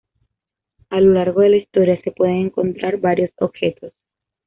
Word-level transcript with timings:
A 0.89 0.99
lo 0.99 1.13
largo 1.13 1.41
de 1.41 1.49
la 1.49 1.57
historia, 1.57 2.01
se 2.01 2.09
pueden 2.11 2.37
encontrar 2.37 2.97
varios 2.97 3.29
objetos. 3.37 3.93